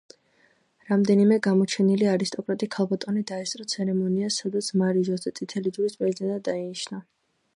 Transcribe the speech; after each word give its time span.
რამდენიმე 0.91 1.35
გამოჩენილი 1.47 2.07
არისტოკრატი 2.13 2.69
ქალბატონი 2.77 3.21
დაესწრო 3.33 3.67
ცერემონიას, 3.75 4.39
სადაც 4.43 4.69
მარი 4.83 5.03
ჟოზე 5.11 5.35
წითელი 5.41 5.77
ჯვრის 5.79 5.97
პრეზიდენტად 6.01 6.45
დაინიშნა. 6.51 7.05